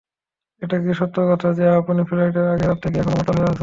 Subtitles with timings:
[0.61, 3.59] এটা কি সত্য কথা যে আপনি ফ্লাইটের আগের রাত থেকে এখনো মাতাল হয়ে আছেন?